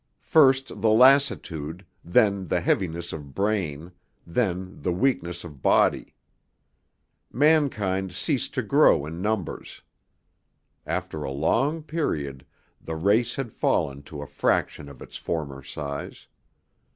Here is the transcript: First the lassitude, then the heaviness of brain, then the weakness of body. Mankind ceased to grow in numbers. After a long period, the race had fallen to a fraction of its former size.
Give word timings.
First 0.23 0.81
the 0.81 0.89
lassitude, 0.89 1.85
then 2.03 2.47
the 2.47 2.59
heaviness 2.59 3.13
of 3.13 3.35
brain, 3.35 3.91
then 4.25 4.81
the 4.81 4.91
weakness 4.91 5.43
of 5.43 5.61
body. 5.61 6.15
Mankind 7.31 8.11
ceased 8.11 8.55
to 8.55 8.63
grow 8.63 9.05
in 9.05 9.21
numbers. 9.21 9.83
After 10.87 11.21
a 11.23 11.29
long 11.29 11.83
period, 11.83 12.47
the 12.83 12.95
race 12.95 13.35
had 13.35 13.53
fallen 13.53 14.01
to 14.09 14.23
a 14.23 14.25
fraction 14.25 14.89
of 14.89 15.03
its 15.03 15.17
former 15.17 15.61
size. 15.61 16.25